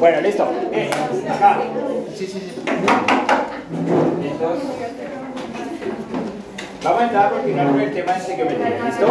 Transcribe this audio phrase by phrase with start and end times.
[0.00, 0.48] Bueno, listo.
[0.72, 0.90] Eh,
[1.28, 1.58] acá.
[2.14, 2.62] Sí, sí, sí.
[4.22, 4.68] Entonces,
[6.84, 8.84] vamos a entrar a continuar con el tema de estequiometría.
[8.84, 9.06] ¿Listo?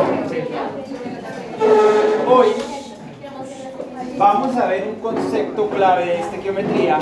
[2.27, 2.47] Hoy
[4.17, 6.99] vamos a ver un concepto clave de estequiometría,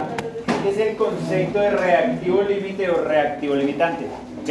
[0.64, 4.06] que es el concepto de reactivo límite o reactivo limitante.
[4.42, 4.50] ¿Ok?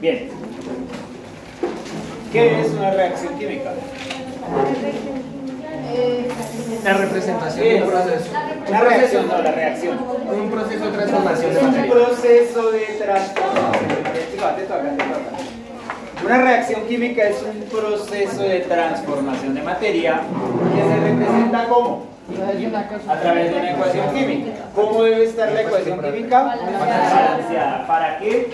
[0.00, 0.30] Bien.
[2.32, 3.72] ¿Qué es una reacción química?
[6.84, 8.30] La representación de un proceso.
[8.68, 9.98] Una reacción, no, la reacción.
[9.98, 13.88] Un proceso de transformación de un proceso de transformación.
[16.24, 20.20] Una reacción química es un proceso de transformación de materia
[20.74, 22.06] que se representa como
[23.08, 24.50] a través de una ecuación química.
[24.74, 26.42] ¿Cómo debe estar la ecuación química?
[26.44, 27.86] Balanceada.
[27.86, 28.52] ¿Para qué?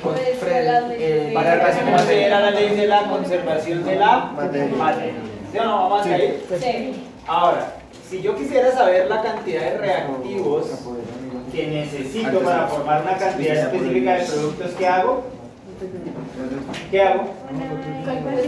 [1.34, 4.68] Para responder a la ley de la conservación de la Materia.
[5.52, 5.90] ¿Sí o no?
[5.90, 6.44] Vamos a ir.
[6.60, 7.04] Sí.
[7.26, 7.66] Ahora,
[8.14, 10.66] si yo quisiera saber la cantidad de reactivos
[11.52, 15.24] que necesito para formar una cantidad específica de productos, ¿qué hago?
[16.92, 17.24] ¿Qué hago?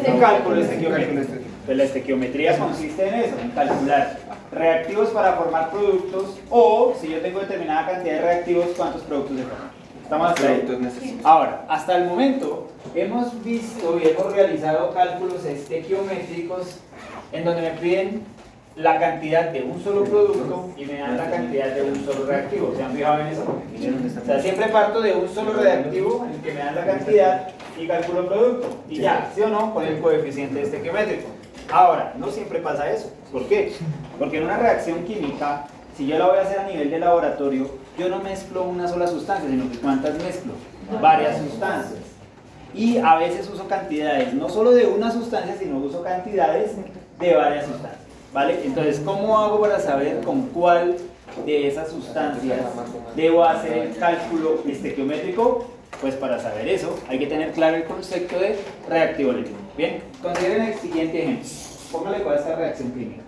[0.06, 1.22] Un cálculo estequiométrico.
[1.66, 4.18] Pues la estequiometría consiste en eso, en calcular
[4.52, 9.42] reactivos para formar productos o, si yo tengo determinada cantidad de reactivos, cuántos productos se
[9.42, 9.70] forman.
[10.00, 11.20] ¿Estamos hasta ahí?
[11.24, 16.78] Ahora, hasta el momento hemos visto y hemos realizado cálculos estequiométricos
[17.32, 18.35] en donde me piden
[18.76, 22.74] la cantidad de un solo producto y me dan la cantidad de un solo reactivo.
[22.76, 23.42] ¿Se han fijado en eso?
[24.22, 27.48] O sea, siempre parto de un solo reactivo en el que me dan la cantidad
[27.78, 28.76] y calculo el producto.
[28.88, 29.72] Y ya, ¿sí o no?
[29.72, 31.28] Con el coeficiente estequiométrico.
[31.70, 33.10] Ahora, no siempre pasa eso.
[33.32, 33.72] ¿Por qué?
[34.18, 35.64] Porque en una reacción química,
[35.96, 39.06] si yo la voy a hacer a nivel de laboratorio, yo no mezclo una sola
[39.06, 40.52] sustancia, sino que ¿cuántas mezclo?
[41.00, 42.00] Varias sustancias.
[42.74, 46.72] Y a veces uso cantidades, no solo de una sustancia, sino uso cantidades
[47.18, 48.05] de varias sustancias.
[48.32, 48.60] ¿Vale?
[48.64, 50.96] Entonces, ¿cómo hago para saber con cuál
[51.44, 52.60] de esas sustancias
[53.14, 55.66] debo hacer el cálculo estequiométrico?
[56.00, 58.58] Pues para saber eso hay que tener claro el concepto de
[58.88, 59.56] reactivo líquido.
[59.78, 61.48] Bien, consideren el siguiente ejemplo.
[61.90, 63.22] Póngale cuál es esta reacción química.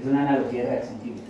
[0.00, 1.22] Es una analogía de reacción química.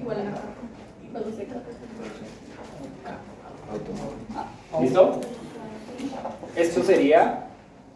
[0.00, 0.49] Igual a cuando se cae.
[4.80, 5.20] ¿Listo?
[6.56, 7.44] Esto sería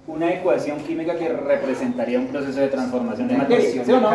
[0.06, 3.84] una ecuación química que representaría un proceso de transformación de materia.
[3.84, 4.10] ¿Sí o no?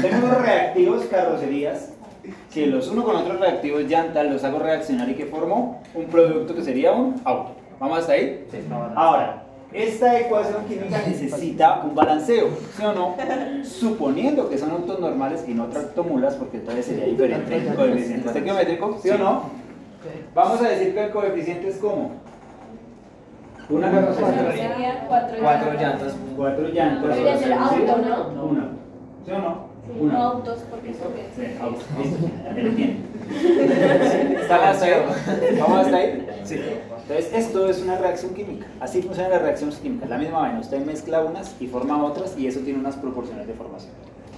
[0.00, 1.90] Tenemos reactivos carrocerías
[2.52, 6.54] que los uno con otros reactivos llantas los hago reaccionar y que formo un producto
[6.54, 7.54] que sería un auto.
[7.78, 8.46] ¿Vamos hasta ahí?
[8.96, 9.42] Ahora,
[9.76, 13.14] esta ecuación química necesita un balanceo, ¿sí o no?
[13.64, 18.98] Suponiendo que son autos normales y no tractomulas, porque entonces sería diferente el coeficiente estequiométrico,
[19.02, 19.42] ¿sí o no?
[20.34, 22.12] Vamos a decir que el coeficiente es como
[23.68, 25.82] una carrocería, Sería cuatro Cuatro llantas.
[26.02, 26.16] llantas.
[26.36, 28.44] cuatro llantas, Debería ser auto, ¿no?
[28.44, 28.70] un auto,
[29.24, 29.54] ¿sí o no?
[29.54, 29.65] Sí,
[30.00, 30.50] Un no auto.
[30.50, 31.04] autos, porque eso
[31.36, 31.60] Sí, es.
[31.60, 33.06] auto, listo, ya me lo entienden.
[34.40, 34.92] ¿Están hasta ahí?
[35.60, 36.26] ¿Vamos hasta ahí?
[36.44, 36.60] Sí.
[37.02, 38.66] Entonces, esto es una reacción química.
[38.80, 40.08] Así funcionan las reacciones químicas.
[40.08, 43.52] La misma vaina, usted mezcla unas y forma otras y eso tiene unas proporciones de
[43.54, 43.92] formación.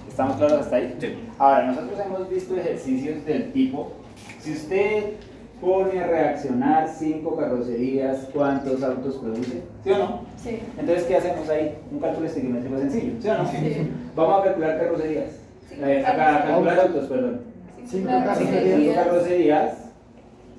[0.07, 0.95] ¿Estamos claros hasta ahí?
[0.99, 1.15] Sí.
[1.37, 3.91] Ahora, nosotros hemos visto ejercicios del tipo,
[4.39, 5.13] si usted
[5.61, 9.61] pone a reaccionar cinco carrocerías, ¿cuántos autos produce?
[9.83, 10.21] ¿Sí o no?
[10.41, 10.59] Sí.
[10.77, 11.75] Entonces, ¿qué hacemos ahí?
[11.91, 13.49] Un cálculo estequiométrico sencillo, ¿sí o no?
[13.51, 13.91] Sí.
[14.15, 15.38] Vamos a calcular carrocerías.
[15.71, 17.41] Eh, a, a calcular autos, perdón.
[17.85, 19.77] Cinco Cinco carrocerías,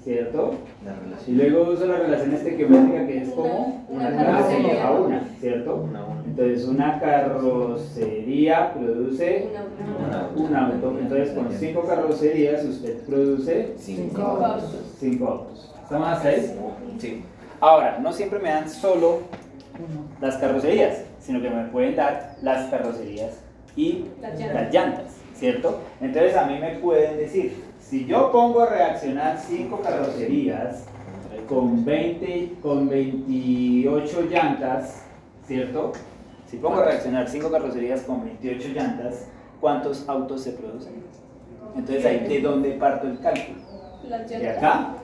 [0.03, 0.55] ¿cierto?
[1.27, 4.87] Y luego uso la relación estequiométrica que es como Una una carrocería.
[4.89, 5.89] a una, ¿cierto?
[6.27, 9.49] Entonces una carrocería produce
[10.37, 10.97] un auto.
[11.01, 14.95] Entonces con cinco carrocerías usted produce Cinco autos.
[14.99, 15.75] cinco autos.
[15.83, 16.59] ¿Estamos hasta ahí?
[16.99, 17.25] Sí.
[17.61, 19.19] Ahora, no siempre me dan solo
[20.21, 23.39] las carrocerías, sino que me pueden dar las carrocerías
[23.77, 24.55] y Las llantas.
[24.55, 25.81] las llantas, ¿cierto?
[26.01, 30.85] Entonces a mí me pueden decir, si yo pongo a reaccionar 5 carrocerías
[31.49, 35.03] con 20, con 28 llantas,
[35.47, 35.93] ¿cierto?
[36.47, 39.27] Si pongo a reaccionar 5 carrocerías con 28 llantas,
[39.61, 40.95] ¿cuántos autos se producen?
[41.77, 43.59] Entonces ahí, ¿de dónde parto el cálculo?
[44.29, 44.95] ¿De acá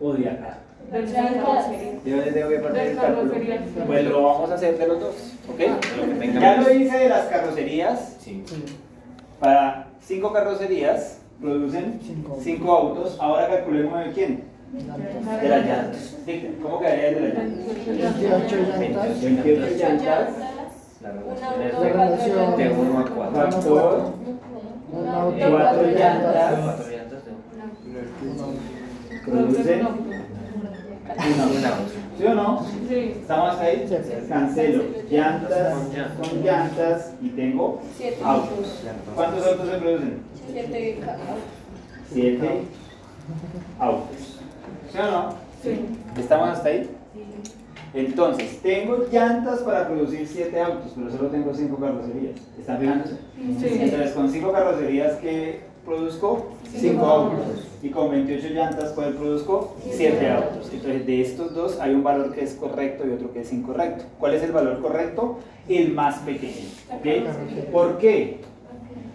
[0.00, 0.58] o de acá?
[0.92, 1.70] Las llantas.
[1.70, 3.30] ¿De dónde tengo que partir Las el cálculo?
[3.32, 3.60] carrocerías.
[3.86, 5.14] Pues lo vamos a hacer de los dos,
[5.48, 5.58] ¿ok?
[6.18, 6.66] Venga, Ya pues.
[6.68, 8.16] lo hice de las carrocerías.
[8.20, 8.44] Sí.
[9.40, 12.00] Para cinco carrocerías producen
[12.40, 13.16] cinco autos.
[13.20, 14.44] Ahora calculemos de quién.
[14.72, 16.16] De las llantas.
[16.62, 17.34] ¿Cómo quedaría el de las
[18.18, 19.22] llantas?
[19.22, 20.28] 28 llantas.
[21.02, 23.34] La Una relación de cuatro uno a cuatro.
[23.50, 24.12] Factor.
[24.92, 26.88] Un Eh, auto, cuatro cuatro llantas.
[26.90, 27.24] llantas.
[31.14, 32.66] De Producen ¿Sí o no?
[32.88, 33.14] Sí.
[33.20, 33.86] ¿Estamos hasta ahí?
[34.28, 35.74] Cancelo llantas
[36.20, 38.48] con llantas y tengo Siete autos.
[38.50, 38.82] autos.
[39.14, 40.18] ¿Cuántos autos se producen?
[40.50, 41.42] Siete autos.
[42.12, 42.62] Siete
[43.78, 44.40] autos.
[44.92, 45.34] ¿Sí o no?
[45.62, 46.20] Sí.
[46.20, 46.90] ¿Estamos hasta ahí?
[47.94, 52.34] Entonces, tengo llantas para producir 7 autos, pero solo tengo 5 carrocerías.
[52.58, 53.14] ¿Están fijándose?
[53.60, 53.78] Sí.
[53.80, 57.68] Entonces, con 5 carrocerías que produzco 5 Cinco autos.
[57.82, 60.70] Y con 28 llantas, pues produzco 7 autos.
[60.72, 64.04] Entonces, de estos dos hay un valor que es correcto y otro que es incorrecto.
[64.18, 65.38] ¿Cuál es el valor correcto?
[65.68, 66.68] El más pequeño.
[66.90, 67.70] ¿ok?
[67.70, 68.40] ¿Por qué?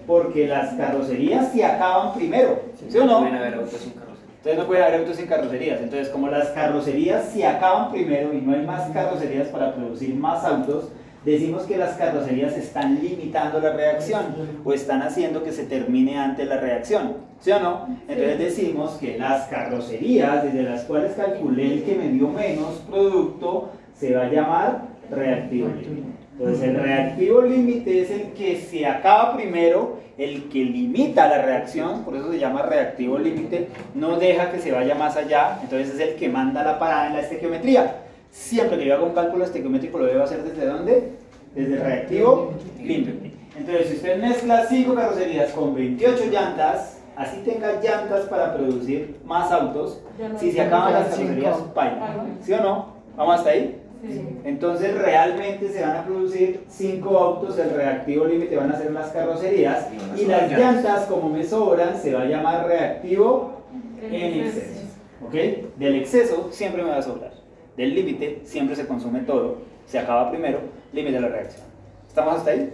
[0.05, 2.59] Porque las carrocerías se acaban primero.
[2.87, 3.19] ¿Sí o no?
[3.19, 4.09] Pueden haber autos sin carrocería.
[4.37, 5.81] Entonces no puede haber autos sin carrocerías.
[5.81, 10.45] Entonces, como las carrocerías se acaban primero y no hay más carrocerías para producir más
[10.45, 10.85] autos,
[11.31, 14.25] decimos que las carrocerías están limitando la reacción
[14.63, 17.29] o están haciendo que se termine antes la reacción.
[17.39, 17.87] ¿Sí o no?
[18.07, 23.69] Entonces decimos que las carrocerías, desde las cuales calculé el que me dio menos producto,
[23.93, 26.19] se va a llamar reactivo límite.
[26.37, 32.03] Entonces el reactivo límite es el que se acaba primero, el que limita la reacción,
[32.03, 35.99] por eso se llama reactivo límite, no deja que se vaya más allá, entonces es
[35.99, 37.95] el que manda la parada en la estequiometría.
[38.31, 41.11] Siempre que yo haga un cálculo estequiométrico lo debo hacer desde dónde?
[41.55, 43.31] Desde el reactivo límite.
[43.57, 49.51] Entonces si usted mezcla 5 carrocerías con 28 llantas, así tenga llantas para producir más
[49.51, 50.01] autos,
[50.37, 52.25] si se acaban las carrocerías, paila.
[52.41, 52.85] ¿Sí o no?
[53.17, 53.81] ¿Vamos hasta ahí?
[54.07, 54.21] Sí.
[54.45, 59.09] Entonces realmente se van a producir 5 autos, el reactivo límite van a ser las
[59.09, 60.59] carrocerías Y y las llantas.
[60.59, 63.63] llantas como me sobran se va a llamar reactivo
[64.01, 64.81] en exceso.
[65.25, 65.33] ¿Ok?
[65.77, 67.33] Del exceso siempre me va a sobrar.
[67.75, 70.59] Del límite siempre se consume todo, se acaba primero,
[70.93, 71.63] límite la reacción.
[72.07, 72.71] ¿Estamos hasta ahí?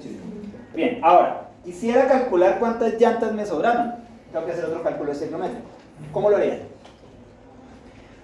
[0.76, 3.96] Bien, ahora, quisiera calcular cuántas llantas me sobraron.
[4.32, 5.66] Tengo que hacer otro cálculo estequiométrico.
[6.12, 6.60] ¿Cómo lo haría?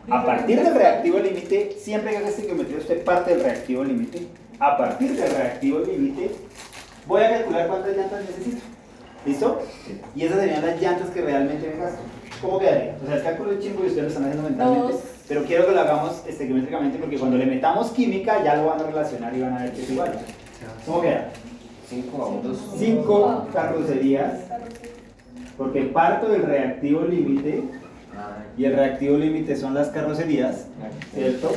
[0.09, 4.27] A partir del reactivo límite, siempre que haga estequiometría usted parte del reactivo límite.
[4.59, 6.31] A partir del reactivo límite,
[7.07, 8.61] voy a calcular cuántas llantas necesito.
[9.25, 9.61] ¿Listo?
[10.15, 12.01] Y esas serían las llantas que realmente me gasto.
[12.41, 12.95] ¿Cómo quedaría?
[13.03, 15.01] O sea, el cálculo es chingo y ustedes lo están haciendo mentalmente, Dos.
[15.27, 18.83] pero quiero que lo hagamos estequiométricamente porque cuando le metamos química ya lo van a
[18.83, 20.19] relacionar y van a ver que es igual.
[20.85, 21.29] ¿Cómo queda?
[21.87, 22.57] 5 autos.
[22.77, 24.33] 5 carrocerías,
[25.57, 27.63] porque parto del reactivo límite
[28.57, 30.67] y el reactivo límite son las carrocerías,
[31.13, 31.51] ¿cierto?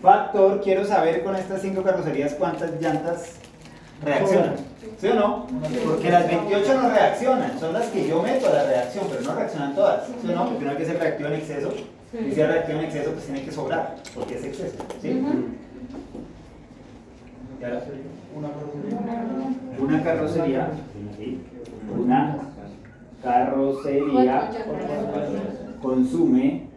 [0.00, 3.34] Factor, quiero saber con estas 5 carrocerías cuántas llantas
[4.04, 4.54] reaccionan.
[4.98, 5.46] ¿Sí o no?
[5.86, 9.34] Porque las 28 no reaccionan, son las que yo meto a la reacción, pero no
[9.34, 10.06] reaccionan todas.
[10.06, 10.48] ¿Sí o no?
[10.48, 11.72] Porque no hay que ser reactivo en exceso.
[12.12, 14.76] Y si es reactivo en exceso, pues tiene que sobrar, porque es exceso.
[15.00, 15.24] ¿Sí?
[17.60, 17.82] ¿Y ahora?
[19.78, 20.68] Una carrocería,
[21.16, 21.40] ¿sí?
[21.96, 22.38] una
[23.22, 24.50] carrocería
[25.80, 26.68] consume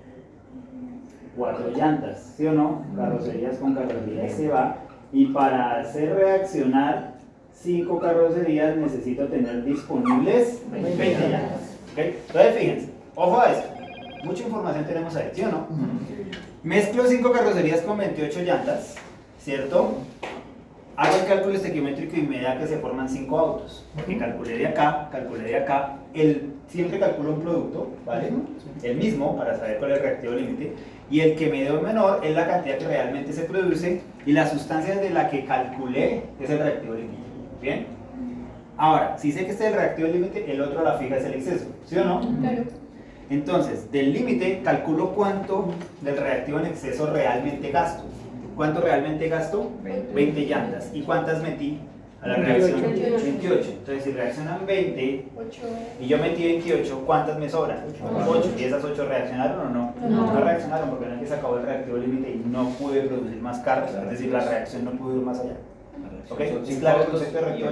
[1.36, 2.86] cuatro llantas, ¿sí o no?
[2.96, 4.78] Carrocerías con carrocerías se va.
[5.12, 7.15] Y para hacer reaccionar
[7.62, 11.62] cinco carrocerías necesito tener disponibles 20 llantas.
[11.94, 11.98] ¿ok?
[11.98, 13.70] Entonces fíjense, ojo a esto.
[14.24, 15.68] Mucha información tenemos ahí, ¿sí o no?
[16.64, 18.96] Mezclo cinco carrocerías con 28 llantas,
[19.40, 20.00] ¿cierto?
[20.98, 23.86] Hago el cálculo estequiométrico y me da que se forman 5 autos.
[23.94, 25.98] Porque calculé de acá, calculé de acá.
[26.14, 28.32] El, siempre calculo un producto, ¿vale?
[28.82, 30.74] El mismo para saber cuál es el reactivo límite.
[31.12, 34.02] Y el que me dio menor es la cantidad que realmente se produce.
[34.26, 37.25] Y la sustancia de la que calculé es el reactivo límite.
[37.66, 37.88] ¿Bien?
[38.78, 41.26] Ahora, si sé que este es el reactivo límite, el otro a la fija es
[41.26, 41.66] el exceso.
[41.86, 42.22] ¿Sí o no?
[42.40, 42.64] Claro.
[43.32, 45.70] Entonces, del límite calculo cuánto
[46.02, 48.04] del reactivo en exceso realmente gasto.
[48.56, 49.72] ¿Cuánto realmente gasto?
[49.84, 50.92] 20 llantas.
[50.94, 51.80] ¿Y cuántas metí
[52.22, 52.84] a la reacción?
[52.84, 53.24] 28.
[53.24, 53.70] 28.
[53.80, 55.62] Entonces, si reaccionan 20 Ocho.
[56.00, 57.80] y yo metí 28, ¿cuántas me sobran?
[58.30, 58.54] 8.
[58.60, 59.94] ¿Y esas 8 reaccionaron o no?
[60.08, 60.40] No.
[60.40, 63.90] reaccionaron porque no que se acabó el reactivo límite y no pude producir más carros.
[63.90, 65.56] Es decir, la reacción no pudo ir más allá.
[66.30, 66.42] ¿Ok?
[66.64, 67.70] ¿Sí claro el concepto de reactivo?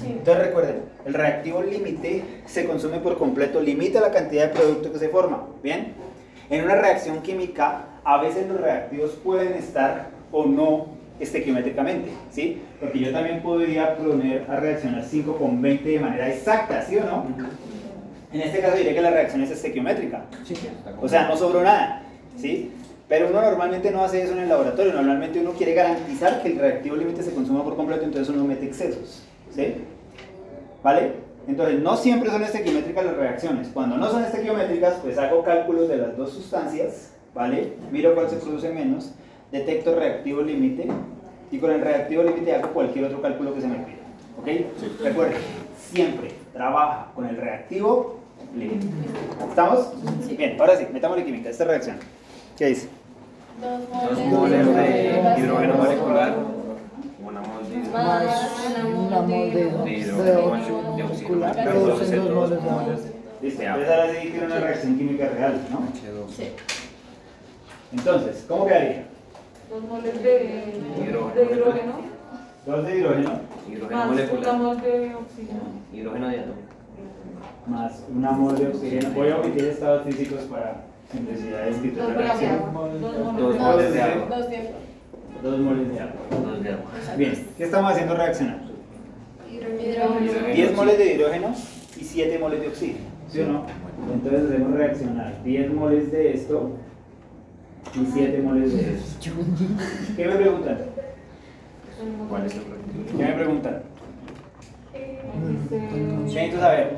[0.00, 0.06] Sí.
[0.10, 4.98] Entonces recuerden, el reactivo límite se consume por completo, limita la cantidad de producto que
[4.98, 5.46] se forma.
[5.62, 5.94] ¿Bien?
[6.50, 10.86] En una reacción química, a veces los reactivos pueden estar o no
[11.20, 12.60] estequiométricamente, ¿sí?
[12.80, 17.04] Porque yo también podría poner a reaccionar 5 con 20 de manera exacta, ¿sí o
[17.04, 17.24] no?
[18.32, 20.24] En este caso diría que la reacción es estequiométrica.
[21.00, 22.02] O sea, no sobró nada,
[22.36, 22.72] ¿sí?
[23.14, 26.58] Pero uno normalmente no hace eso en el laboratorio, normalmente uno quiere garantizar que el
[26.58, 29.22] reactivo límite se consuma por completo, entonces uno mete excesos,
[29.54, 29.76] ¿sí?
[30.82, 31.12] ¿Vale?
[31.46, 33.68] Entonces, no siempre son estequiométricas las reacciones.
[33.72, 37.74] Cuando no son estequiométricas, pues hago cálculos de las dos sustancias, ¿vale?
[37.92, 39.12] Miro cuál se produce menos,
[39.52, 40.88] detecto reactivo límite
[41.52, 44.02] y con el reactivo límite hago cualquier otro cálculo que se me pida,
[44.40, 45.04] ¿ok?
[45.04, 45.38] Recuerden,
[45.78, 48.18] siempre trabaja con el reactivo
[48.56, 48.88] límite.
[49.48, 49.92] ¿Estamos?
[50.36, 51.98] Bien, ahora sí, metámosle química, esta reacción.
[52.58, 52.88] ¿Qué dice?
[53.60, 56.34] Dos moles de hidrógeno molecular.
[57.24, 63.14] Una mol de Más una mol de, hidrógeno molecular, Producen dos moles de agua.
[63.42, 65.86] Entonces ahora sí quiero una reacción química real, ¿no?
[66.34, 66.48] Sí.
[67.92, 69.06] Entonces, ¿cómo quedaría?
[69.70, 72.14] Dos moles de Hidrógeno.
[72.66, 74.56] Dos de hidrógeno Hidrógeno más una molecular.
[74.56, 75.60] mol de oxígeno.
[75.92, 76.54] Hidrógeno de átomo.
[77.66, 79.10] más una mol de oxígeno.
[79.10, 80.82] Voy a omitir estados físicos para
[81.14, 82.88] Dos de moles de agua.
[83.38, 84.24] Dos moles de agua.
[84.24, 84.36] agua.
[84.36, 84.70] Dos de
[85.42, 86.14] Dos moles de agua.
[86.30, 86.84] Dos de agua.
[87.16, 88.58] Bien, ¿qué estamos haciendo reaccionar?
[89.50, 90.54] hidrógeno.
[90.54, 91.54] 10 moles de hidrógeno
[91.96, 92.98] y 7 moles de oxígeno,
[93.30, 93.66] ¿sí o no?
[94.12, 96.70] Entonces debemos reaccionar 10 moles de esto
[97.94, 99.30] y 7 moles de esto.
[100.16, 100.78] ¿Qué me preguntan?
[102.28, 102.62] ¿Cuál es el?
[103.16, 103.82] ¿Qué me preguntan?
[105.68, 105.80] Dice-
[106.24, 106.96] Necesito saber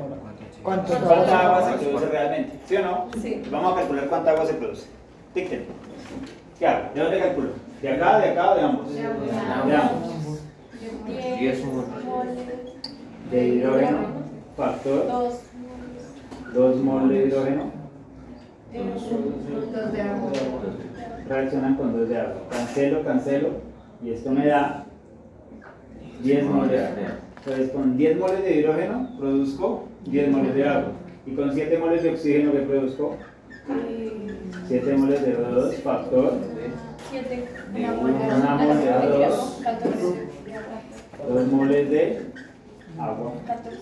[0.67, 3.07] ¿Cuánto cuánta agua se produce realmente, ¿sí o no?
[3.21, 3.41] Sí.
[3.49, 4.87] Vamos a calcular cuánta agua se produce.
[5.33, 5.63] Dicten.
[6.59, 6.89] ¿Qué hago?
[6.93, 7.49] ¿De dónde calculo?
[7.81, 8.93] ¿De acá, de acá o de ambos?
[8.93, 10.41] De ambos.
[11.39, 11.89] Diez moles.
[13.31, 13.97] De hidrógeno,
[14.57, 15.39] factor, Dos.
[16.53, 17.71] 2 moles de hidrógeno,
[18.73, 20.31] Dos de agua.
[21.29, 22.41] reaccionan con 2 de agua.
[22.51, 23.49] Cancelo, cancelo,
[24.03, 24.83] y esto me da
[26.23, 27.26] 10 moles de agua.
[27.37, 30.91] Entonces, con 10 moles de hidrógeno produzco 10 moles de agua.
[31.25, 33.15] Y con 7 moles de oxígeno, ¿qué produzco?
[34.67, 36.33] 7 moles de O2, factor,
[37.09, 37.47] Siete.
[37.73, 39.61] De Una una mol de una mol de Ah, no, dos.
[39.63, 40.27] catorce.
[41.29, 42.21] 2 moles de
[42.99, 43.33] agua.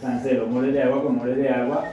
[0.01, 1.85] Cancelo moles de agua con moles de agua.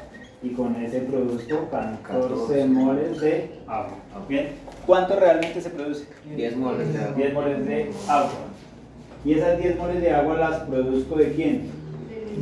[0.43, 3.93] Y con ese produzco 14 moles de agua.
[4.29, 4.49] Bien.
[4.87, 6.05] ¿Cuánto realmente se produce?
[6.37, 7.17] Diez moles de agua.
[7.17, 8.31] 10 moles de agua.
[9.25, 11.63] Y esas 10 moles de agua las produzco de quién?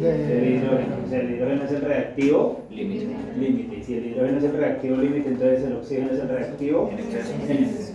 [0.01, 0.97] Del de, hidrógeno.
[1.05, 3.07] O sea, el hidrógeno es el reactivo Límite.
[3.39, 3.77] límite.
[3.77, 6.99] Y si el hidrógeno es el reactivo límite, entonces el oxígeno es el reactivo En
[7.01, 7.33] exceso.
[7.49, 7.93] en exceso.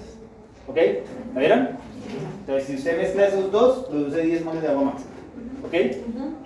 [0.67, 0.77] ¿Ok?
[1.33, 1.69] ¿La vieron?
[2.41, 5.11] Entonces, si usted mezcla esos dos, produce 10 moles de agua máxima.
[5.65, 5.73] ¿Ok?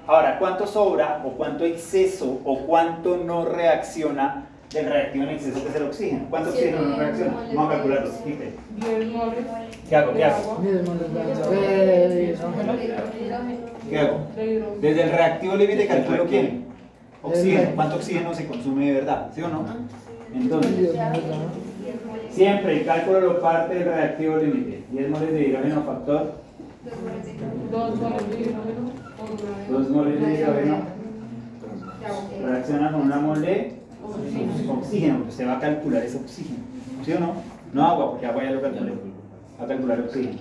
[0.08, 5.70] Ahora, ¿cuánto sobra o cuánto exceso o cuánto no reacciona del reactivo en exceso que
[5.70, 6.28] es el oxígeno?
[6.30, 7.34] ¿Cuánto oxígeno no reacciona?
[7.54, 8.12] Vamos a calcularlo.
[8.24, 8.54] Quite.
[8.76, 9.46] Diez moles
[9.90, 10.14] ¿Qué hago?
[10.14, 10.62] ¿Qué hago?
[13.90, 14.28] ¿Qué hago?
[14.80, 16.66] Desde el reactivo límite calculo quién?
[17.22, 17.72] Oxígeno.
[17.76, 19.32] ¿Cuánto oxígeno se consume de verdad?
[19.34, 19.66] ¿Sí o no?
[20.34, 21.20] Entonces, de agua.
[22.30, 24.84] siempre el cálculo lo parte del reactivo límite.
[24.92, 26.34] 10 moles de hidrógeno factor,
[27.72, 28.92] Dos moles de hidrógeno.
[29.70, 30.78] 2 moles de hidrógeno
[32.46, 33.79] reaccionan con una mol de
[34.10, 36.60] oxígeno, porque usted va a calcular ese oxígeno.
[37.06, 37.34] ¿Sí o no?
[37.74, 38.94] No agua, porque agua ya lo calculé.
[39.60, 40.40] Va a calcular oxígeno.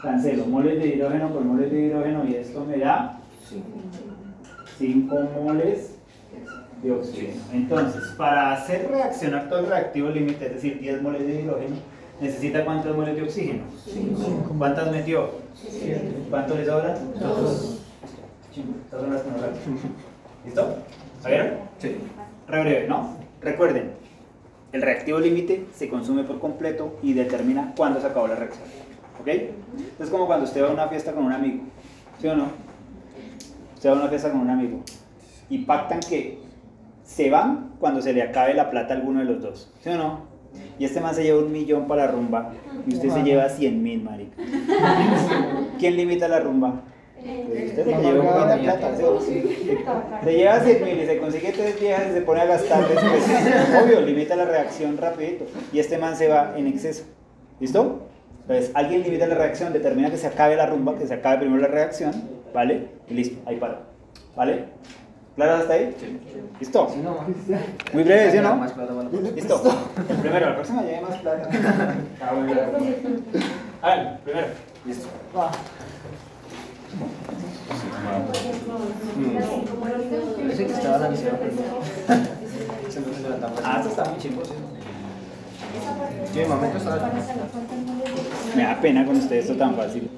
[0.00, 3.18] Cancelo moles de hidrógeno por moles de hidrógeno y esto me da
[3.48, 3.62] Sí.
[4.78, 5.96] 5 moles
[6.82, 7.40] de oxígeno.
[7.52, 11.76] Entonces, para hacer reaccionar todo el reactivo límite, es decir, 10 moles de hidrógeno,
[12.20, 13.62] necesita cuántos moles de oxígeno?
[14.58, 15.30] ¿Cuántas metió?
[16.30, 16.98] ¿Cuánto le sobra?
[17.20, 17.78] Dos.
[18.84, 19.50] Estas son las que dan.
[20.44, 20.76] ¿Listo?
[21.22, 21.50] ¿La vieron?
[21.78, 21.96] Sí.
[22.48, 23.16] Re breve, ¿no?
[23.40, 23.92] Recuerden,
[24.72, 28.64] el reactivo límite se consume por completo y determina cuándo se acabó la reacción.
[29.20, 29.28] ¿Ok?
[30.00, 31.62] Es como cuando usted va a una fiesta con un amigo,
[32.20, 32.48] ¿sí o no?
[33.74, 34.80] Usted va a una fiesta con un amigo
[35.48, 36.40] y pactan que
[37.04, 39.96] se van cuando se le acabe la plata a alguno de los dos, ¿sí o
[39.96, 40.32] no?
[40.78, 42.52] Y este man se lleva un millón para la rumba
[42.86, 44.36] y usted se lleva 100 mil, marica.
[45.78, 46.82] ¿Quién limita la rumba?
[47.22, 49.76] Usted se lleva un buen de plata, ¿sí?
[50.24, 53.24] Se lleva 100 mil y se consigue tres viejas y se pone a gastar después.
[53.84, 55.46] Obvio, limita la reacción rapidito.
[55.72, 57.04] Y este man se va en exceso.
[57.60, 58.08] ¿Listo?
[58.42, 61.62] Entonces, alguien limita la reacción, determina que se acabe la rumba, que se acabe primero
[61.62, 62.12] la reacción,
[62.52, 62.88] ¿vale?
[63.08, 63.82] Y listo, ahí para.
[64.34, 64.64] ¿Vale?
[65.36, 65.94] ¿Claro hasta ahí?
[66.60, 66.88] ¿Listo?
[66.92, 67.24] Sí, no,
[67.92, 68.56] Muy breve, ¿sí o no?
[68.56, 68.92] Más plata
[69.34, 69.62] Listo.
[70.08, 71.48] El primero, la próxima lleve más plata.
[72.20, 72.60] Ah, bueno.
[73.80, 74.46] A ver, primero.
[74.84, 75.08] Listo.
[75.36, 75.50] Va.
[80.36, 81.38] Parece que estaba balanceado.
[82.90, 83.52] Se me se levantaba.
[83.64, 84.52] Ah, esto está muy chimbo, sí.
[86.48, 87.10] Momento estaba.
[88.54, 90.10] Me da pena con ustedes esto tan fácil.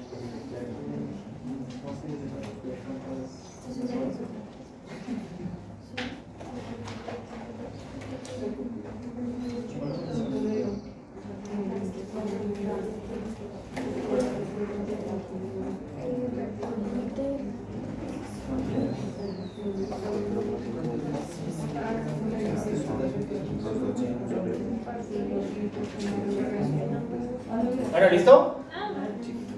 [27.91, 28.59] Bueno, ¿listo?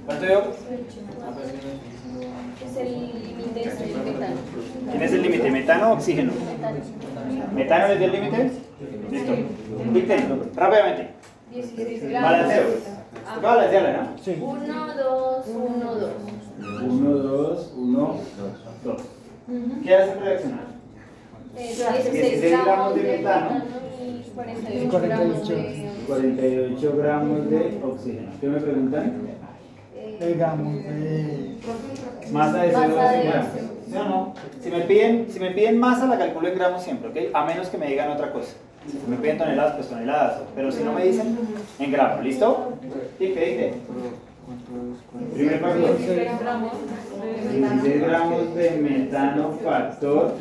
[0.06, 0.40] ¿Cuánto dio?
[2.66, 4.36] Es el límite es el metano.
[4.92, 5.52] ¿Quién es el límite?
[5.52, 6.32] ¿Metano o oxígeno?
[6.34, 6.80] Metano.
[7.54, 8.52] ¿Metano es el límite?
[9.12, 9.34] Listo.
[9.94, 11.10] Dicten, rápidamente.
[11.52, 12.32] 16 gramos.
[12.32, 12.66] Balanceo.
[13.36, 14.24] Toca balancearla, ¿no?
[14.24, 14.38] Sí.
[14.40, 16.12] 1, 2, 1, 2.
[16.84, 18.18] 1, 2, 1,
[18.84, 19.02] 2.
[19.84, 20.68] ¿Qué hace reaccionar?
[21.56, 28.31] 16 gramos de metano y 48 gramos de 48 gramos de oxígeno.
[28.39, 29.22] ¿Qué me preguntan?
[30.19, 31.57] eh,
[32.31, 33.50] Masa de Masa CO2 de en gramos.
[33.88, 34.34] ¿Sí o no?
[34.62, 37.36] Si me, piden, si me piden masa, la calculo en gramos siempre, ¿ok?
[37.36, 38.53] A menos que me digan otra cosa.
[38.89, 40.41] Si me piden toneladas, pues toneladas.
[40.55, 41.38] Pero si no me dicen,
[41.79, 42.24] en gramos.
[42.24, 42.74] ¿Listo?
[43.17, 43.31] ¿Sí?
[43.34, 43.74] ¿Qué dice?
[45.34, 45.98] Primer factor.
[45.98, 46.72] 16 gramos
[47.22, 50.34] de 16 gramos de metano factor.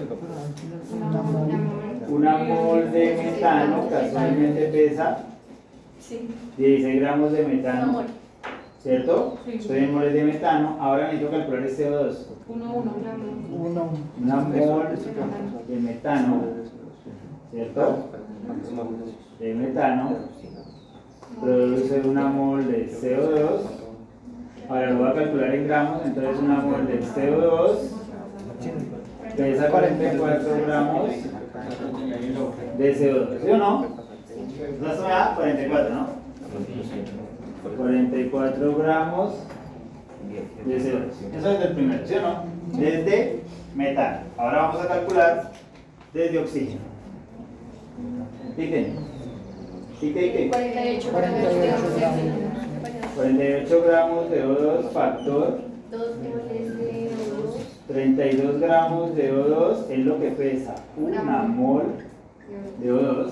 [2.09, 2.91] Una mol.
[2.93, 5.19] De metano casualmente pesa
[6.01, 8.03] Sí, 16 gramos de metano.
[8.83, 9.39] ¿Cierto?
[9.45, 9.55] Sí.
[9.55, 10.77] Estoy en moles de metano.
[10.81, 12.17] Ahora necesito calcular el CO2.
[12.49, 12.93] 1, 1.
[13.59, 13.91] Uno.
[14.23, 14.87] Una mol
[15.67, 16.43] de metano.
[17.51, 17.97] ¿Cierto?
[19.41, 20.11] De metano
[21.41, 23.61] produce una mol de CO2.
[24.69, 27.79] Ahora lo voy a calcular en gramos, entonces una mol de CO2
[29.37, 31.11] pesa 44 gramos
[32.79, 33.87] de CO2, ¿sí o no?
[34.59, 36.07] Entonces me da 44, ¿no?
[37.77, 39.35] 44 gramos
[40.67, 41.37] de CO2.
[41.37, 42.45] Eso es del primero, ¿sí o no?
[42.79, 43.41] Desde
[43.75, 44.19] metano.
[44.37, 45.53] Ahora vamos a calcular
[46.13, 46.81] desde oxígeno.
[48.57, 48.93] Dice,
[50.01, 50.49] dice.
[50.51, 52.47] 48 gramos de 48 oxígeno.
[53.17, 55.61] 48 gramos de O2 factor
[55.91, 56.36] 2 moles de O2.
[57.97, 61.85] 32 gramos de O2 es lo que pesa una mol
[62.79, 63.31] de O2.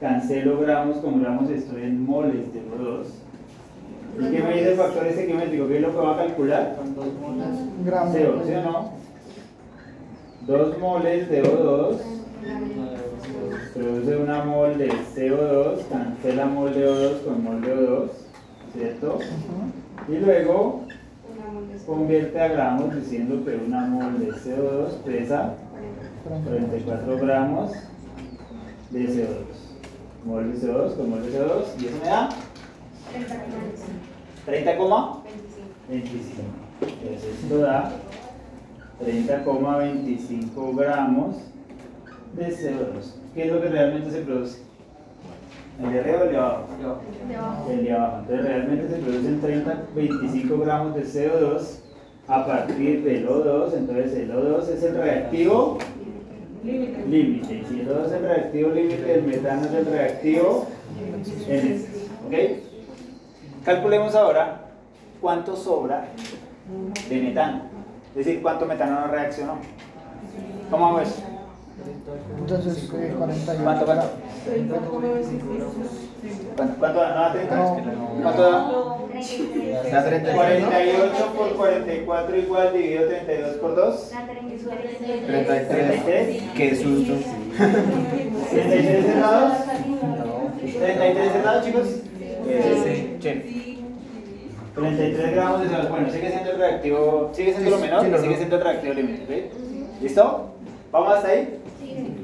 [0.00, 3.04] Cancelo gramos con gramos, estoy en moles de O2.
[4.20, 5.68] ¿Y qué me dice el factor estequiométrico?
[5.68, 6.76] ¿Qué es lo que va a calcular?
[7.84, 8.16] Gramos.
[8.16, 8.90] CO, ¿sí o no?
[10.46, 11.96] 2 moles de O2
[13.74, 18.08] produce una mol de CO2, cancela mol de O2 con mol de O2,
[18.72, 19.18] ¿cierto?
[20.08, 20.86] Y luego
[21.90, 25.56] convierte a gramos diciendo que una mol de CO2 pesa
[26.22, 27.72] 44 gramos
[28.90, 30.24] de CO2.
[30.24, 32.28] Mol de CO2 con mol de CO2 y eso me da
[34.46, 35.24] 30,25.
[36.80, 37.92] Entonces esto da
[39.04, 41.38] 30,25 gramos
[42.36, 43.14] de CO2.
[43.34, 44.69] ¿Qué es lo que realmente se produce?
[45.82, 46.64] ¿El de arriba o el de abajo?
[47.70, 48.18] El de abajo.
[48.20, 51.62] Entonces realmente se producen 30, 25 gramos de CO2
[52.28, 53.74] a partir del O2.
[53.76, 55.78] Entonces el O2 es el reactivo
[56.62, 57.64] Límite.
[57.68, 60.66] si el O2 es el reactivo límite, el metano es el reactivo
[61.48, 62.10] en exceso.
[62.26, 62.34] ¿Ok?
[63.64, 64.60] Calculemos ahora
[65.20, 66.08] cuánto sobra
[67.08, 67.62] de metano.
[68.10, 69.56] Es decir, cuánto metano no reaccionó.
[70.70, 71.22] ¿Cómo eso?
[72.38, 73.62] Entonces, eh, 48.
[73.64, 74.06] ¿Cuánto, cuánto?
[74.46, 75.40] 30,25.
[76.56, 77.14] ¿Cuánto, cuánto da?
[77.14, 77.56] ¿No da 30?
[77.56, 77.62] No.
[78.22, 78.50] ¿Cuánto da?
[79.90, 84.12] Da 32, 48 por 44 igual dividido 32 por 2.
[85.26, 86.42] 33.
[86.54, 87.14] Qué susto.
[88.50, 89.52] 33 cerrados.
[90.60, 91.86] 33 cerrados, chicos.
[92.44, 93.80] Sí, sí.
[94.74, 95.88] 33 gramos de CO2.
[95.88, 99.50] Bueno, sigue siendo el reactivo, sigue siendo lo menor, sigue siendo el reactivo límite.
[100.00, 100.50] ¿Listo?
[100.92, 101.59] ¿Vamos hasta ahí?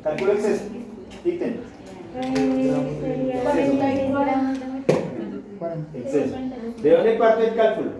[0.06, 0.64] Calculo exceso.
[1.24, 1.60] Dicten.
[2.12, 5.94] 46 gramos de 40.
[5.94, 6.36] Exceso.
[6.80, 7.90] ¿De dónde parte el cálculo?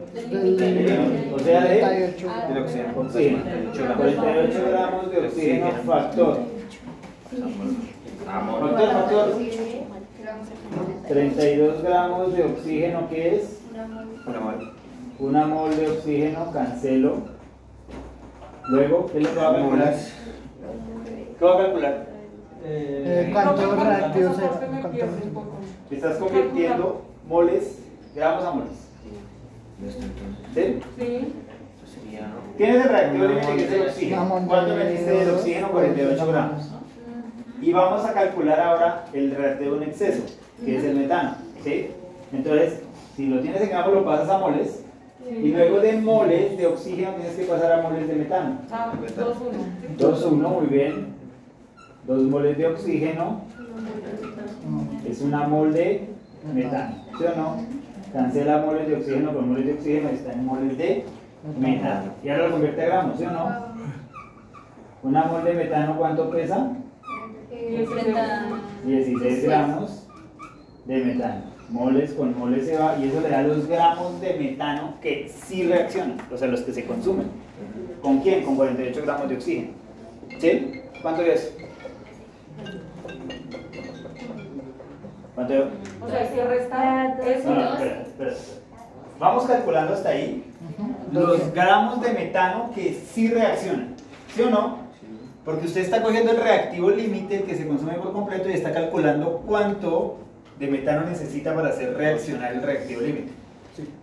[1.35, 2.29] O sea, de 48.
[2.49, 3.01] Del oxígeno.
[3.01, 3.43] oxígeno.
[3.97, 6.39] 48 gramos de oxígeno factor.
[8.25, 9.27] Factor, factor.
[11.09, 13.61] 32 gramos de oxígeno, que es
[14.27, 14.73] Una mol.
[15.19, 17.17] una mol de oxígeno, cancelo.
[18.69, 19.95] Luego, ¿qué es lo que va a calcular?
[21.39, 22.07] ¿Qué va a calcular?
[22.65, 23.61] Eh, me ¿Cuántos?
[25.91, 27.79] Estás convirtiendo moles,
[28.15, 28.89] gramos a moles.
[30.55, 30.81] ¿Sí?
[30.99, 31.35] Sí.
[32.21, 32.57] ¿no?
[32.57, 34.45] Tienes el reactivo límite que es el Una oxígeno.
[34.49, 35.71] ¿Cuánto metiste del oxígeno?
[35.71, 36.71] 48 gramos.
[37.61, 40.23] Y vamos a calcular ahora el reactivo en exceso,
[40.65, 41.37] que es el metano.
[41.63, 41.91] ¿sí?
[42.33, 42.81] Entonces,
[43.15, 44.83] si lo tienes en gramos, lo pasas a moles.
[45.29, 48.61] Y luego de moles de oxígeno tienes que pasar a moles de metano.
[48.71, 49.59] Ah, 2, 1.
[49.99, 51.16] 2, 1, muy bien.
[52.07, 53.41] 2 moles de oxígeno
[55.09, 56.09] es una mol de
[56.55, 56.97] metano.
[57.19, 57.57] ¿Sí o no?
[58.13, 61.05] Cancela moles de oxígeno con moles de oxígeno, está en moles de
[61.59, 62.13] metano.
[62.23, 63.67] Y ahora lo convierte a gramos, ¿sí o no?
[65.03, 66.73] Una mol de metano, ¿cuánto pesa?
[68.85, 70.07] 16 gramos
[70.85, 71.57] de metano.
[71.69, 75.65] Moles con moles se va y eso le da los gramos de metano que sí
[75.65, 77.27] reaccionan, o sea, los que se consumen.
[78.01, 78.45] ¿Con quién?
[78.45, 79.71] Con 48 gramos de oxígeno.
[80.39, 80.83] ¿Sí?
[81.03, 81.57] ¿Cuánto es?
[85.37, 87.09] O sea, si resta
[87.45, 87.73] No, no, no.
[87.75, 88.35] espera, espera.
[89.19, 90.45] Vamos calculando hasta ahí
[91.13, 93.95] los gramos de metano que sí reaccionan.
[94.35, 94.79] ¿Sí o no?
[95.45, 98.73] Porque usted está cogiendo el reactivo límite, el que se consume por completo, y está
[98.73, 100.19] calculando cuánto
[100.59, 103.33] de metano necesita para hacer reaccionar el reactivo límite.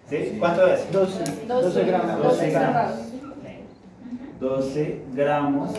[0.10, 0.38] ¿Sí?
[0.40, 0.92] ¿Cuánto es?
[0.92, 2.24] 12, 12 gramos.
[2.24, 2.92] 12 gramos.
[4.40, 5.72] 12 gramos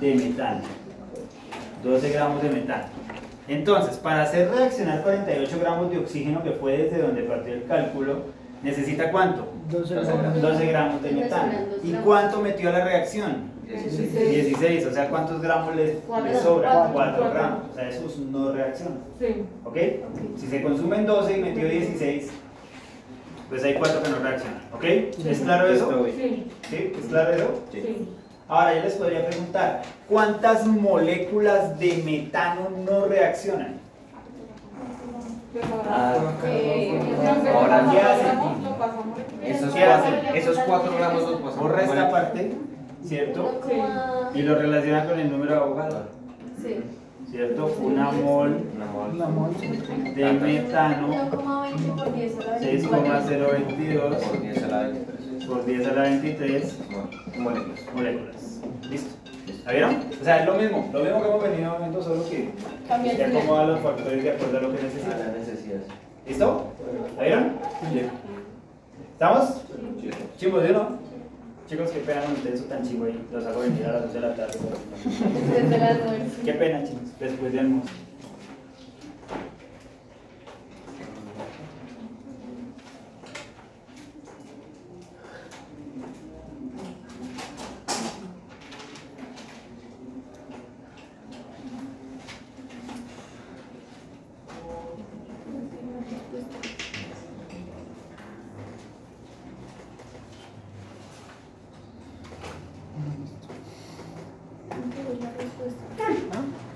[0.00, 0.60] de metano.
[1.82, 2.84] 12 gramos de metano.
[3.48, 8.20] Entonces, para hacer reaccionar 48 gramos de oxígeno, que fue desde donde partió el cálculo,
[8.62, 9.48] necesita cuánto?
[9.70, 10.40] 12 gramos.
[10.42, 11.52] 12 gramos de metano.
[11.82, 13.50] ¿Y cuánto metió a la reacción?
[13.66, 14.86] 16.
[14.86, 16.38] O sea, ¿cuántos gramos le, le Cuatro.
[16.40, 16.90] sobra?
[16.92, 17.22] Cuatro.
[17.24, 17.58] 4 gramos.
[17.70, 18.96] O sea, eso no reacciona.
[19.18, 19.26] Sí.
[19.64, 19.76] ¿Ok?
[20.36, 22.30] Si se consumen 12 y metió 16,
[23.48, 24.60] pues hay 4 que no reaccionan.
[24.72, 24.84] ¿Ok?
[25.26, 26.06] ¿Es claro eso?
[26.16, 26.46] Sí.
[26.70, 26.92] ¿Sí?
[26.98, 27.60] ¿Es claro eso?
[27.72, 28.08] Sí.
[28.52, 33.76] Ahora yo les podría preguntar, ¿cuántas moléculas de metano no reaccionan?
[35.88, 37.00] Ah, Eh,
[37.54, 38.38] Ahora, ¿qué hacen?
[39.42, 40.36] Esos ¿Qué cuatro, hacen?
[40.36, 41.56] esos gramos los pasamos.
[41.60, 42.52] Borra esta parte,
[43.06, 43.60] ¿cierto?
[43.66, 44.38] Sí.
[44.38, 46.02] Y lo relaciona con el número de abogado,
[46.62, 46.76] Sí.
[47.30, 47.74] ¿cierto?
[47.80, 49.10] Una mol una mol.
[49.14, 49.50] Una mol.
[50.14, 54.16] de metano, 1,20 por 10 a la 6,022
[55.52, 56.72] Por 10 a la 23.
[56.72, 57.80] por 10 a la 23 Moléculas.
[57.94, 58.60] moléculas.
[58.88, 59.10] ¿Listo?
[59.66, 59.96] ¿La vieron?
[60.20, 62.48] O sea, es lo mismo, lo mismo que hemos venido viendo, solo que
[62.88, 65.18] Cambia se acomoda los factores de acuerdo a lo que A necesitan.
[65.18, 65.82] las necesidades.
[66.26, 66.72] ¿Listo?
[67.18, 67.52] ¿La vieron?
[69.12, 69.60] ¿Estamos?
[70.38, 70.98] Chicos, ¿sí o no?
[71.68, 73.22] Chicos, qué pena con ustedes, eso tan chivo ahí.
[73.32, 74.58] Los hago venir a las 2 de la tarde.
[74.58, 76.42] pero- Desde.
[76.44, 77.90] Qué pena, chicos, después de almuerzo.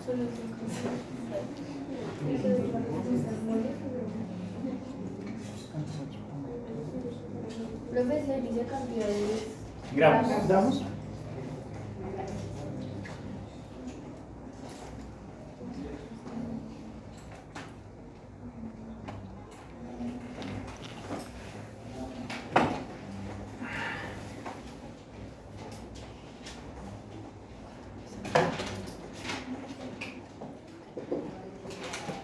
[0.04, 0.56] Solo cinco.
[7.92, 8.64] Profesor, dice
[9.96, 10.46] Gramos.
[10.46, 10.82] ¿Damos?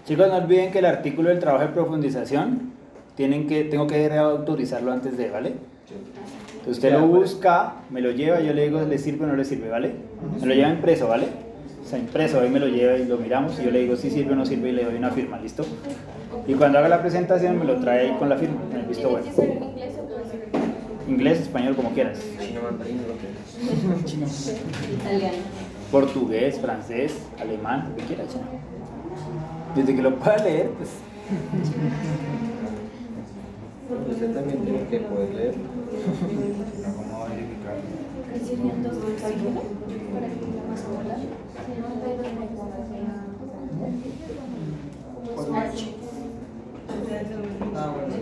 [0.04, 2.72] Chicos, no olviden que el artículo del trabajo de profundización
[3.14, 5.71] tienen que, tengo que reautorizarlo antes de, ¿vale?
[6.62, 7.32] Entonces usted Ya, lo pues.
[7.34, 9.92] busca, me lo lleva, yo le digo le sirve o no le sirve, ¿vale?
[10.40, 11.26] Me lo lleva impreso, ¿vale?
[11.84, 14.10] O sea, impreso, ahí me lo lleva y lo miramos y yo le digo si
[14.10, 15.64] sirve o no sirve y le doy una firma, ¿listo?
[16.46, 19.08] Y cuando haga la presentación me lo trae ahí con la firma, en el visto
[19.08, 19.70] ¿Tiene bueno.
[19.72, 20.48] inglés o puede ser
[21.06, 22.20] en Inglés, español, como quieras.
[22.40, 24.62] Chino mandarín, lo que es.
[25.00, 25.34] italiano?
[25.90, 28.44] Portugués, francés, alemán, lo que quiera, chino.
[29.74, 30.90] Desde que lo pueda leer, pues...
[34.10, 35.54] Usted también tiene que poder leer.
[36.02, 36.08] ¿Qué
[38.44, 39.62] serían dos para que más?
[40.82, 41.12] Como.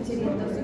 [0.05, 0.61] Serían dos.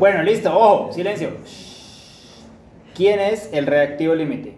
[0.00, 1.28] Bueno, listo, ojo, silencio.
[2.94, 4.54] ¿Quién es el reactivo límite?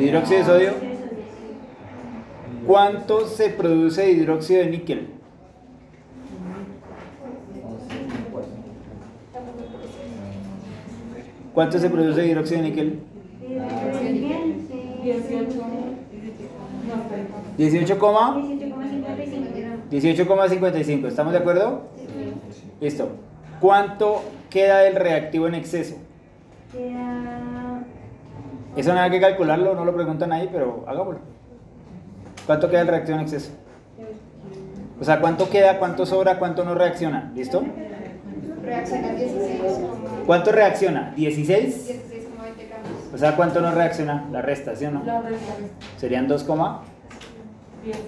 [0.00, 0.72] Hidróxido de sodio.
[2.66, 5.08] ¿Cuánto se produce de hidróxido de níquel?
[11.52, 13.00] ¿Cuánto se produce de hidróxido de níquel?
[15.02, 15.62] 18.
[17.58, 17.98] 18,
[19.90, 21.06] 18,55.
[21.06, 21.82] ¿Estamos de acuerdo?
[22.82, 23.08] Listo.
[23.60, 25.94] ¿Cuánto queda del reactivo en exceso?
[28.76, 31.20] Eso nada que calcularlo, no lo pregunta nadie, pero hagámoslo.
[32.44, 33.52] ¿Cuánto queda el reactivo en exceso?
[35.00, 37.30] O sea, ¿cuánto queda, cuánto sobra, cuánto no reacciona?
[37.36, 37.62] ¿Listo?
[38.64, 39.60] Reacciona 16,
[40.26, 41.14] ¿Cuánto reacciona?
[41.16, 41.16] ¿16?
[41.16, 41.98] 16,20
[42.68, 43.14] gramos.
[43.14, 44.26] O sea, ¿cuánto no reacciona?
[44.32, 45.04] La resta, ¿sí o no?
[45.04, 45.54] La resta.
[45.98, 46.82] Serían 2, coma-
[47.84, 48.06] 16.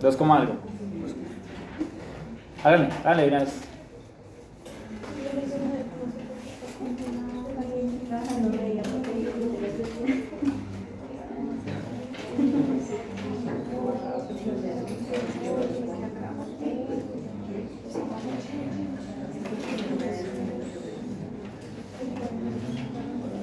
[0.00, 0.54] 2, coma algo.
[2.64, 3.52] Háganle de una vez.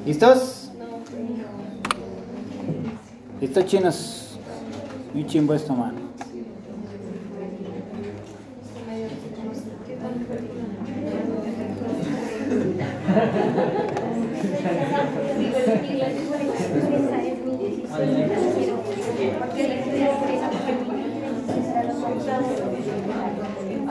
[0.05, 0.71] ¿Listos?
[3.41, 4.39] ¿Listos chinos?
[5.13, 6.09] Muy chimbo esto, mano.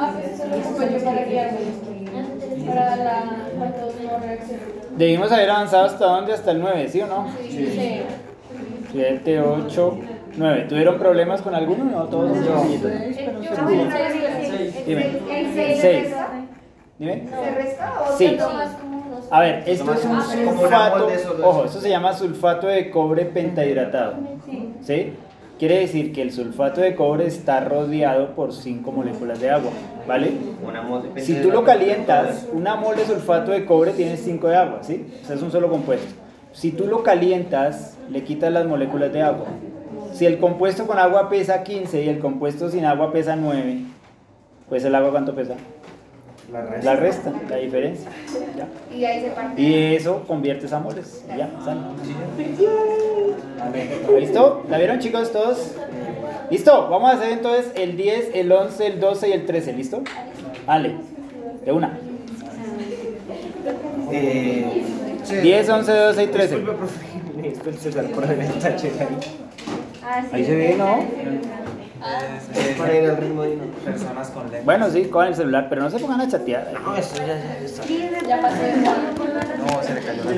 [0.00, 0.37] Ah, pues eso es lo que para guiarme.
[0.37, 0.37] Para la cuando no reacciona.
[4.96, 6.32] Debimos haber avanzado hasta dónde?
[6.32, 7.26] Hasta el 9, ¿sí o no?
[7.48, 8.02] Sí.
[8.92, 9.98] 7, 8,
[10.36, 10.66] 9.
[10.68, 11.84] ¿Tuvieron problemas con alguno?
[11.84, 12.90] No, todos son sencillitos.
[14.86, 15.20] Dime.
[15.30, 16.14] ¿El Seis.
[16.98, 17.24] Dime.
[17.28, 18.38] ¿Se resta o Sí.
[19.30, 21.08] A ver, esto es un una sulfato.
[21.42, 24.14] Ojo, esto se llama sulfato de cobre pentahidratado.
[24.80, 25.12] ¿Sí?
[25.58, 29.72] Quiere decir que el sulfato de cobre está rodeado por 5 moléculas de agua,
[30.06, 30.30] ¿vale?
[31.16, 35.04] Si tú lo calientas, una mol de sulfato de cobre tiene 5 de agua, ¿sí?
[35.22, 36.14] O sea, es un solo compuesto.
[36.52, 39.46] Si tú lo calientas, le quitas las moléculas de agua.
[40.12, 43.78] Si el compuesto con agua pesa 15 y el compuesto sin agua pesa 9,
[44.68, 45.54] pues el agua cuánto pesa?
[46.52, 46.82] La red.
[46.84, 48.08] La resta, la diferencia.
[48.56, 48.68] ¿ya?
[48.96, 49.60] Y ahí se parte.
[49.60, 51.24] Y eso conviertes a moles.
[51.36, 51.80] Ya, sale.
[54.18, 54.64] ¿Listo?
[54.68, 55.72] ¿La vieron chicos todos?
[56.50, 56.88] ¿Listo?
[56.88, 59.72] Vamos a hacer entonces el 10, el 11, el 12 y el 13.
[59.74, 60.02] ¿Listo?
[60.66, 60.96] Vale.
[61.64, 61.98] De una.
[64.10, 64.84] Eh,
[65.42, 66.56] 10, 11, 12 y 13.
[66.56, 67.06] Disculpe, profe.
[67.36, 69.18] Necesito el celular para ver el tache ahí.
[70.02, 70.28] Ah, sí.
[70.32, 71.04] Ahí se ve, ¿no?
[72.78, 74.64] Para ir al ritmo de Personas con lentes.
[74.64, 76.72] Bueno, sí, con el celular, pero no se pongan a chatear.
[76.82, 77.84] No, eso ya, ya está.
[78.26, 78.72] Ya pasó de
[79.68, 80.30] No, se le cayó la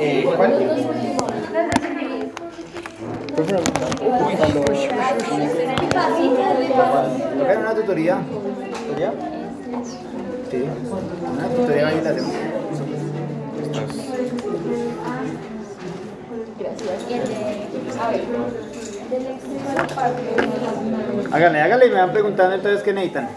[0.00, 0.52] Eh, ¿Cuál?
[7.58, 8.18] Una tutoría.
[8.86, 9.12] ¿Tutoría?
[10.50, 10.64] Sí.
[11.32, 12.32] Una tutoría ahí la hacemos.
[21.32, 23.28] Háganle, háganle y me van preguntando entonces qué necesitan.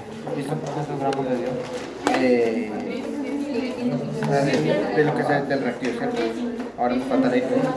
[2.22, 2.99] Eh,
[3.86, 6.22] de, de lo que sea del reactivo, ¿cierto?
[6.78, 7.70] Ahora nos falta la diferencia.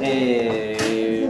[0.00, 1.28] Eh,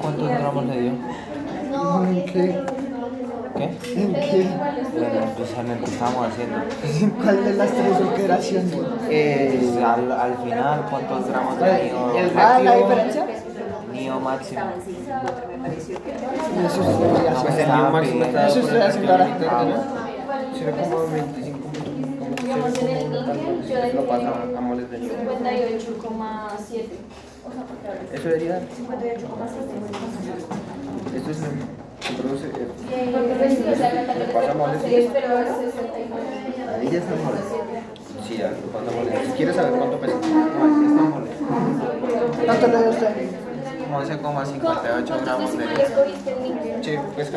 [0.00, 0.90] ¿Cuántos gramos le dio?
[0.90, 2.64] ¿En qué?
[3.56, 3.64] ¿Qué?
[4.00, 4.48] ¿En qué?
[4.94, 5.50] Bueno, pues
[5.90, 6.56] estábamos haciendo.
[7.00, 8.74] ¿En cuál de las tres operaciones?
[9.10, 12.16] eh, al, al final, ¿cuántos gramos de NIO?
[12.16, 12.78] el Ah, ¿la
[14.30, 14.60] máximo.
[16.66, 16.80] Eso
[17.42, 17.58] Pues haciendo.
[17.58, 19.26] el mío máximo está Eso estoy haciendo ahora.
[20.56, 21.58] Será como 25
[22.42, 23.16] Digamos, en el yo
[23.94, 25.14] Lo pasa dejé a moles de nido.
[25.14, 25.18] 58,7.
[27.40, 28.62] O sea, porque ahora Eso debería dar.
[28.62, 31.16] 58,7.
[31.16, 31.38] Esto es
[32.16, 32.46] produce.
[32.46, 32.56] eh, que
[33.12, 33.38] también
[34.32, 34.78] Pasa moles.
[34.84, 36.22] Sí, pero ahora 69.
[36.80, 37.44] Ahí ya está moles.
[38.26, 39.12] Sí, ya, lo pasa moles.
[39.26, 40.14] Si quieres saber cuánto pesa.
[42.46, 43.08] ¿Cuánto le dio usted?
[43.92, 45.64] 11,58 gramos de.
[46.82, 47.28] Sí, pues.
[47.28, 47.34] Es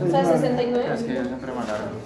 [0.00, 0.94] un 69.
[0.94, 1.98] Es que yo siempre me alargo.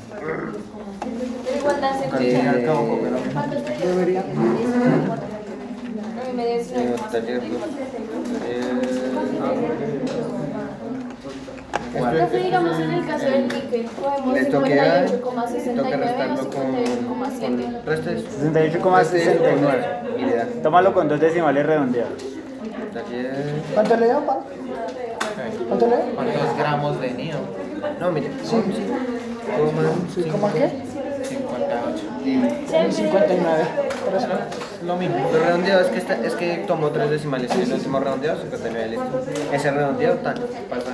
[7.11, 7.55] Pero
[11.95, 15.31] no fue, digamos, en el caso del níquel, podemos 58,69 o
[17.31, 18.81] 58,7.
[18.81, 20.63] 68,69.
[20.63, 22.23] Tómalo con dos decimales redondeados.
[23.75, 24.41] ¿Cuánto le dio, pa?
[25.69, 26.15] ¿Cuánto le dio?
[26.15, 27.37] ¿Cuántos gramos de nio?
[28.01, 28.31] No, mire.
[28.43, 28.87] Sí, sí.
[30.31, 30.71] ¿Cómo qué?
[31.23, 32.14] 58.
[32.25, 33.65] Y 59.
[34.05, 34.29] Por eso.
[34.85, 35.17] Lo mismo.
[35.33, 37.51] lo redondeado es que, está, es que tomó tres decimales.
[37.57, 39.23] Y el último redondeado, 59 listo.
[39.53, 40.35] Ese redondeado tan,
[40.71, 40.91] pasa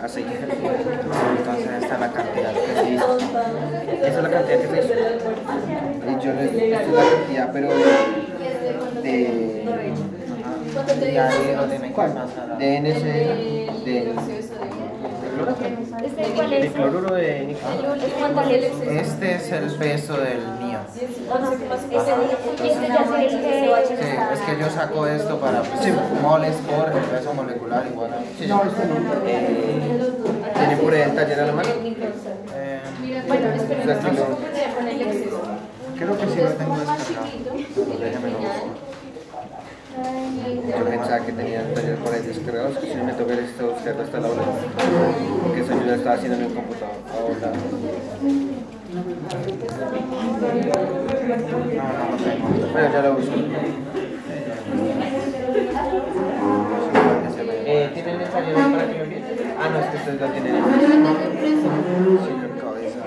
[0.00, 0.26] a, a 6.
[0.28, 3.18] Entonces esta es la cantidad que se hizo.
[3.18, 4.94] Esa es la cantidad que se hizo.
[6.06, 7.84] Y yo les esta es la cantidad, pero de.
[9.02, 9.94] de
[10.72, 11.14] ¿Cuánto te dio?
[11.14, 12.56] Ya ahí lo tienen que pasar a...
[12.56, 12.78] de
[15.46, 16.06] De.
[16.06, 16.72] Este, ¿cuál de es?
[16.72, 17.62] cloruro de níquel.
[18.18, 18.90] ¿Cuánto es el exceso?
[18.90, 20.38] Este es el peso del.
[20.94, 22.68] Este que
[23.98, 28.18] Sí, es que yo saco esto para pues, moles por el peso molecular igual a...
[28.38, 28.50] Sí, sí.
[29.26, 30.00] Eh,
[30.54, 31.68] ¿Tiene por ahí el taller a la mano?
[31.68, 32.80] Eh,
[33.26, 33.98] Bueno, espera,
[35.98, 37.26] creo que sí lo tengo Más descargado.
[37.26, 37.96] chiquito.
[38.00, 38.87] Déjame lo busco.
[39.98, 43.72] Yo pensaba que tenía el taller por ahí descargado, es que si me toca esto
[43.72, 44.42] buscarlo hasta la hora.
[45.42, 46.94] Porque estaba haciendo en el computador.
[47.12, 47.52] Ahora.
[52.72, 53.34] Bueno, ya lo busco.
[57.70, 59.24] Eh, ¿Tienen esta línea para que lo envíen?
[59.58, 60.64] Ah, no, es que ustedes lo tienen.
[62.24, 62.30] Sí,
[62.60, 63.02] cabeza.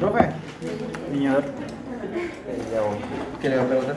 [0.00, 0.43] Profe.
[1.12, 1.44] Niñador.
[3.40, 3.96] ¿Qué le va a preguntar?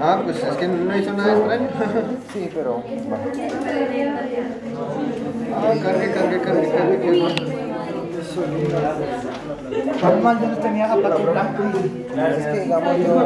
[0.00, 1.68] Ah, pues es que no hizo nada extraño.
[2.32, 2.82] Sí, pero
[5.54, 6.98] Ah, cargue, cargue, cargue, cargue.
[6.98, 7.62] cargue.
[10.02, 11.62] Normal, yo no tenía zapato blanco.
[11.72, 13.24] es que digamos yo,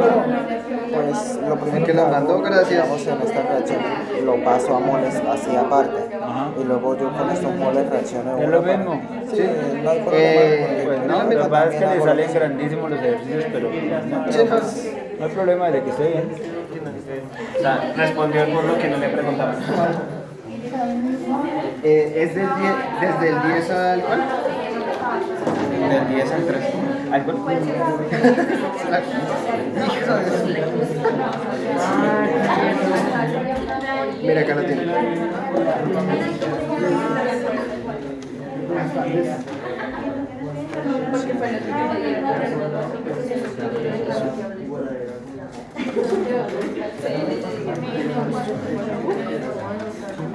[0.93, 2.69] pues lo primero que lo mandó, gracias.
[2.69, 3.79] digamos, en esta reacción
[4.25, 6.15] lo paso a moles así aparte.
[6.59, 8.37] Y luego yo con estos moles reacciono.
[8.37, 9.01] Es lo mismo.
[9.33, 9.43] Sí,
[9.83, 10.13] no hay problema.
[10.13, 13.69] Eh, Pues porque no, lo que pasa es que le salen grandísimos los ejercicios, pero
[13.69, 14.55] no, Sí, no.
[15.19, 16.29] no hay problema de que esté bien.
[17.57, 19.55] O sea, respondió por lo que no le preguntaban.
[21.83, 24.21] Eh, ¿Es del 10 desde el 10 al cuál?
[25.89, 26.63] Del 10 al 3.
[27.11, 27.37] ¿Al cuál?
[27.37, 27.49] Hijo
[30.15, 30.47] de su-
[34.23, 34.83] Mira, acá lo tiene.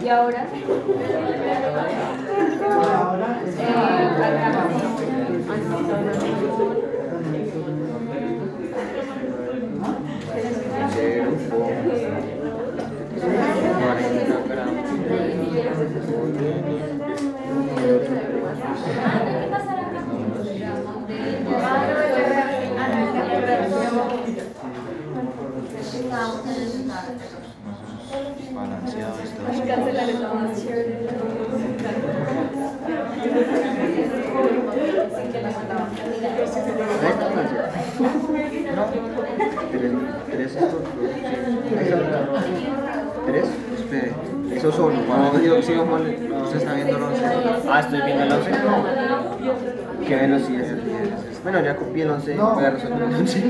[0.03, 0.47] Y ahora,
[4.39, 5.02] gramos.
[28.55, 30.32] Balanceado
[43.27, 43.45] ¿Tres?
[43.79, 44.13] Espere.
[44.55, 44.95] Eso es solo.
[45.07, 46.03] Cuando digo, sigo mal,
[46.45, 47.25] usted está viendo el 11.
[47.71, 48.51] Ah, estoy viendo el 11.
[50.07, 50.67] Qué velocidad.
[51.43, 52.37] Bueno, ya copié el 11.
[52.37, 53.43] Voy a resolver el 11.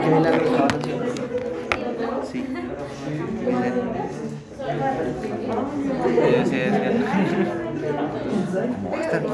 [0.00, 0.68] Qué milagro
[2.30, 2.46] Sí.
[6.04, 6.58] Sí, sí, sí.
[9.02, 9.24] Está el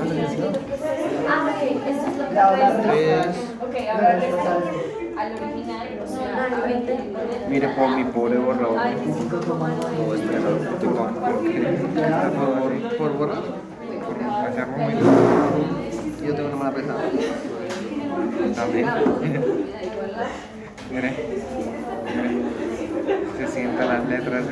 [2.83, 3.50] 3
[3.89, 5.89] al original.
[6.03, 6.99] O sea, a 20
[7.49, 8.81] Mire, por mi pobre borrador.
[9.31, 10.59] Todo estresado.
[12.99, 13.31] ¿Por, por?
[16.25, 17.03] Yo tengo una mala pesada.
[18.55, 18.89] También.
[20.91, 21.17] Mire.
[23.37, 24.45] Se sientan las letras.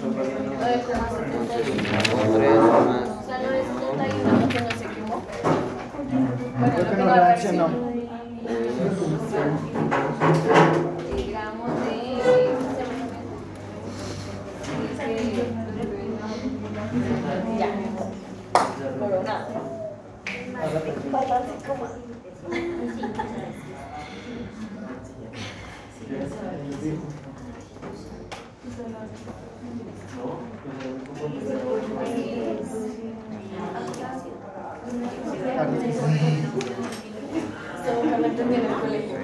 [0.00, 0.14] Son
[7.08, 7.68] no no reaccionó.
[17.58, 17.68] Ya.
[18.98, 19.48] Coronado.
[36.68, 39.16] Estuvo buscando entender en el colegio.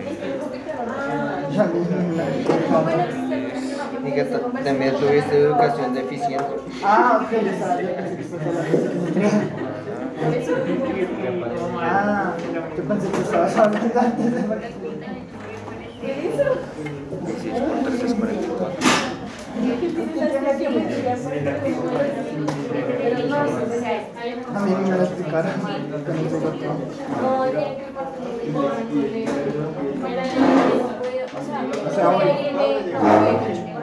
[1.53, 1.79] Ya le
[4.09, 6.45] Y que ta- también tuviste educación deficiente.
[6.83, 7.81] Ah, ok, ya estaba.
[7.81, 7.89] yo
[10.31, 11.15] pensé que estaba
[11.81, 12.33] Ah,
[12.75, 14.41] yo pensé que estabas hablando antes de
[16.01, 16.47] ¿Qué hizo?
[17.27, 18.95] 16 por 3 es 44.
[24.55, 24.95] A mí me.
[31.87, 32.09] O sea,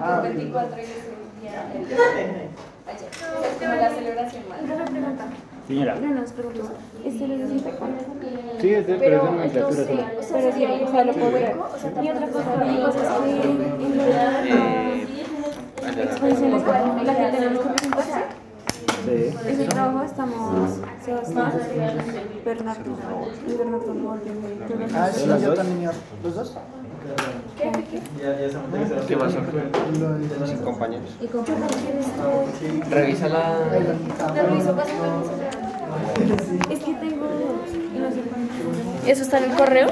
[0.02, 0.24] Ah, ok.
[0.24, 1.48] 24 y
[2.88, 3.10] Ayer.
[3.12, 4.60] Es como la celebración más.
[5.68, 5.96] Señora.
[5.96, 6.74] No, no, es pregunta.
[7.06, 7.90] ¿Este lo con?
[8.60, 10.02] Sí, es de, pero es entonces, solo.
[10.20, 11.56] o sea, Pero sí, o sea, lo puedo ver.
[12.02, 13.50] Y otra cosa, mi cosa es que
[15.88, 18.42] en la exposición es la que tenemos que presentar.
[19.06, 19.34] Sí.
[19.48, 21.52] Ese trabajo estamos Sebastián,
[22.46, 22.98] Bernardo
[23.48, 24.18] y Bernardo.
[24.96, 25.92] Ah, sí, yo también.
[26.24, 26.58] ¿Los dos?
[29.08, 29.40] ¿Qué pasó?
[30.40, 31.10] Lo- Sin compañeros.
[31.22, 31.44] Y con
[32.90, 33.58] Revisa la.
[34.34, 34.76] Te reviso.
[36.70, 37.28] Es que tengo.
[39.08, 39.88] ¿Eso está en el correo?